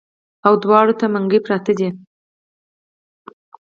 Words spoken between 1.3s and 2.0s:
پراتۀ دي